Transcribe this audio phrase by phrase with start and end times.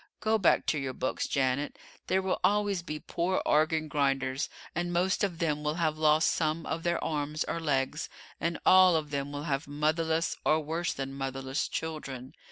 [0.19, 1.77] Go back to your books, Janet.
[2.07, 6.65] There will always be poor organ grinders, and most of them will have lost some
[6.65, 8.09] of their arms or legs,
[8.39, 12.33] and all of them will have motherless, or worse than motherless, children.